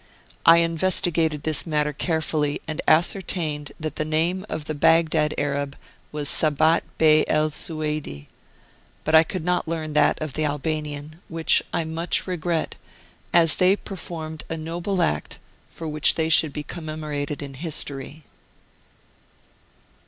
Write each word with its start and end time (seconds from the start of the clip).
I 0.47 0.57
investigated 0.57 1.43
this 1.43 1.67
matter 1.67 1.93
carefully, 1.93 2.59
and 2.67 2.81
ascertained 2.87 3.71
that 3.79 3.97
the 3.97 4.03
name 4.03 4.47
of 4.49 4.65
the 4.65 4.73
Baghdad 4.73 5.35
Arab 5.37 5.75
was 6.11 6.27
Sabat 6.27 6.81
Bey 6.97 7.23
El 7.27 7.51
Sueidi, 7.51 8.27
but 9.03 9.13
I 9.13 9.21
could 9.21 9.45
not 9.45 9.67
learn 9.67 9.93
that 9.93 10.19
of 10.19 10.33
the 10.33 10.43
Albanian, 10.43 11.19
which 11.27 11.61
I 11.71 11.83
much 11.83 12.25
regret, 12.25 12.77
as 13.31 13.57
they 13.57 13.75
performed 13.75 14.43
a 14.49 14.57
noble 14.57 15.03
act 15.03 15.37
for 15.69 15.87
which 15.87 16.15
they 16.15 16.29
should 16.29 16.51
be 16.51 16.63
commemorated 16.63 17.43
in 17.43 17.53
history. 17.53 18.23